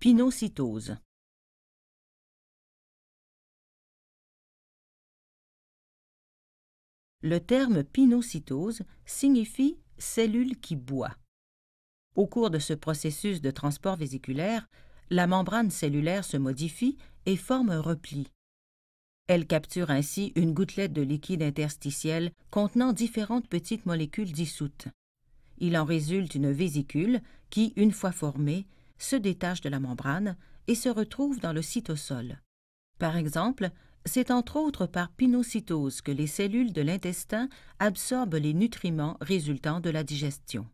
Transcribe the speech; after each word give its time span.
Pinocytose. 0.00 0.96
Le 7.20 7.38
terme 7.38 7.84
pinocytose 7.84 8.80
signifie 9.04 9.76
cellule 9.98 10.58
qui 10.58 10.76
boit. 10.76 11.14
Au 12.14 12.26
cours 12.26 12.48
de 12.48 12.58
ce 12.58 12.72
processus 12.72 13.42
de 13.42 13.50
transport 13.50 13.96
vésiculaire, 13.96 14.66
la 15.10 15.26
membrane 15.26 15.70
cellulaire 15.70 16.24
se 16.24 16.38
modifie 16.38 16.96
et 17.26 17.36
forme 17.36 17.68
un 17.68 17.82
repli. 17.82 18.26
Elle 19.26 19.46
capture 19.46 19.90
ainsi 19.90 20.32
une 20.34 20.54
gouttelette 20.54 20.94
de 20.94 21.02
liquide 21.02 21.42
interstitiel 21.42 22.32
contenant 22.50 22.94
différentes 22.94 23.48
petites 23.48 23.84
molécules 23.84 24.32
dissoutes. 24.32 24.88
Il 25.58 25.76
en 25.76 25.84
résulte 25.84 26.34
une 26.34 26.50
vésicule 26.50 27.20
qui, 27.50 27.74
une 27.76 27.92
fois 27.92 28.12
formée, 28.12 28.66
se 29.00 29.16
détache 29.16 29.60
de 29.60 29.68
la 29.68 29.80
membrane 29.80 30.36
et 30.68 30.76
se 30.76 30.88
retrouve 30.88 31.40
dans 31.40 31.52
le 31.52 31.62
cytosol. 31.62 32.40
Par 32.98 33.16
exemple, 33.16 33.70
c'est 34.04 34.30
entre 34.30 34.56
autres 34.56 34.86
par 34.86 35.10
pinocytose 35.10 36.00
que 36.00 36.12
les 36.12 36.26
cellules 36.26 36.72
de 36.72 36.82
l'intestin 36.82 37.48
absorbent 37.78 38.36
les 38.36 38.54
nutriments 38.54 39.16
résultant 39.20 39.80
de 39.80 39.90
la 39.90 40.04
digestion. 40.04 40.66